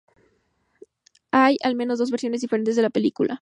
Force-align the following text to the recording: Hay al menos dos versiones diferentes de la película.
Hay 1.29 1.57
al 1.63 1.75
menos 1.75 1.99
dos 1.99 2.09
versiones 2.09 2.41
diferentes 2.41 2.75
de 2.75 2.81
la 2.81 2.89
película. 2.89 3.29